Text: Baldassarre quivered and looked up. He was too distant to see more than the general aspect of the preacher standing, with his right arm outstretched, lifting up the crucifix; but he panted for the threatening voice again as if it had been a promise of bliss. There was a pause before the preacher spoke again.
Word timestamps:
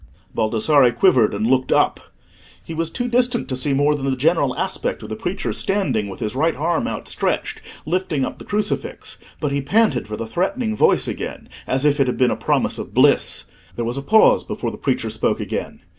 Baldassarre 0.33 0.91
quivered 0.95 1.31
and 1.31 1.45
looked 1.45 1.71
up. 1.71 1.99
He 2.65 2.73
was 2.73 2.89
too 2.89 3.07
distant 3.07 3.47
to 3.49 3.55
see 3.55 3.71
more 3.71 3.93
than 3.95 4.09
the 4.09 4.15
general 4.17 4.57
aspect 4.57 5.03
of 5.03 5.09
the 5.09 5.15
preacher 5.15 5.53
standing, 5.53 6.09
with 6.09 6.21
his 6.21 6.35
right 6.35 6.55
arm 6.55 6.87
outstretched, 6.87 7.61
lifting 7.85 8.25
up 8.25 8.39
the 8.39 8.43
crucifix; 8.45 9.19
but 9.39 9.51
he 9.51 9.61
panted 9.61 10.07
for 10.07 10.17
the 10.17 10.25
threatening 10.25 10.75
voice 10.75 11.07
again 11.07 11.49
as 11.67 11.85
if 11.85 11.99
it 11.99 12.07
had 12.07 12.17
been 12.17 12.31
a 12.31 12.35
promise 12.35 12.79
of 12.79 12.95
bliss. 12.95 13.43
There 13.75 13.85
was 13.85 13.95
a 13.97 14.01
pause 14.01 14.43
before 14.43 14.71
the 14.71 14.77
preacher 14.79 15.11
spoke 15.11 15.39
again. 15.39 15.81